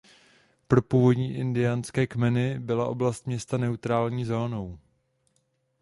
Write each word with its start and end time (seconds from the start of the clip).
Pro 0.67 0.81
původní 0.81 1.33
indiánské 1.33 2.07
kmeny 2.07 2.59
byla 2.59 2.87
oblast 2.87 3.27
města 3.27 3.57
„neutrální“ 3.57 4.25
zónou. 4.25 4.79